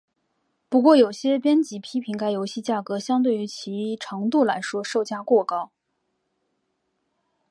[0.67, 5.69] 不过有些编辑批评该游戏价格相对于其游戏长度来说售价过高。